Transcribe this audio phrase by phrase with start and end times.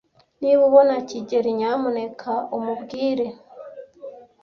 [0.41, 3.27] Niba ubona kigeli, nyamuneka umubwire.